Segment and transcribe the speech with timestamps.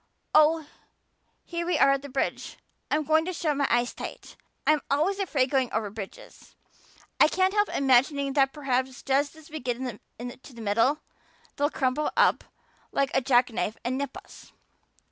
[0.33, 0.65] Oh,
[1.43, 2.57] here we are at the bridge.
[2.89, 4.35] I'm going to shut my eyes tight.
[4.65, 6.55] I'm always afraid going over bridges.
[7.19, 11.01] I can't help imagining that perhaps just as we get to the middle,
[11.55, 12.43] they'll crumple up
[12.91, 14.51] like a jack knife and nip us.